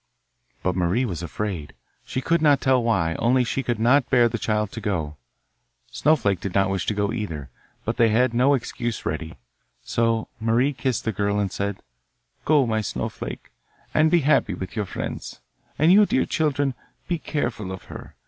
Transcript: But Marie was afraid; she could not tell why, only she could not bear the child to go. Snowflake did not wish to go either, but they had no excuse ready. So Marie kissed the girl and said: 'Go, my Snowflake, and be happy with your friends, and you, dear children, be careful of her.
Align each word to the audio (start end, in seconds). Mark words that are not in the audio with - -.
But 0.63 0.75
Marie 0.75 1.05
was 1.05 1.21
afraid; 1.21 1.73
she 2.03 2.21
could 2.21 2.41
not 2.41 2.59
tell 2.59 2.81
why, 2.83 3.13
only 3.19 3.43
she 3.43 3.61
could 3.61 3.77
not 3.79 4.09
bear 4.09 4.27
the 4.27 4.39
child 4.39 4.71
to 4.71 4.81
go. 4.81 5.17
Snowflake 5.91 6.39
did 6.39 6.55
not 6.55 6.71
wish 6.71 6.87
to 6.87 6.95
go 6.95 7.13
either, 7.13 7.51
but 7.85 7.97
they 7.97 8.09
had 8.09 8.33
no 8.33 8.55
excuse 8.55 9.05
ready. 9.05 9.35
So 9.83 10.27
Marie 10.39 10.73
kissed 10.73 11.05
the 11.05 11.11
girl 11.11 11.37
and 11.37 11.51
said: 11.51 11.83
'Go, 12.45 12.65
my 12.65 12.81
Snowflake, 12.81 13.51
and 13.93 14.09
be 14.09 14.21
happy 14.21 14.55
with 14.55 14.75
your 14.75 14.85
friends, 14.87 15.39
and 15.77 15.91
you, 15.91 16.07
dear 16.07 16.25
children, 16.25 16.73
be 17.07 17.19
careful 17.19 17.71
of 17.71 17.83
her. 17.83 18.15